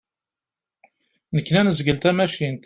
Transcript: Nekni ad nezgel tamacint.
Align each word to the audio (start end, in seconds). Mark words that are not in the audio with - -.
Nekni 1.35 1.57
ad 1.59 1.65
nezgel 1.65 1.97
tamacint. 1.99 2.59